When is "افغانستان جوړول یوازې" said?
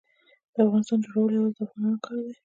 0.65-1.53